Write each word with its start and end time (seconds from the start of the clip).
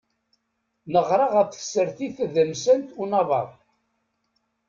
Neɣra 0.91 1.25
ɣef 1.35 1.47
tsertit 1.49 2.13
tadamsant 2.17 2.89
unabaḍ. 3.01 3.49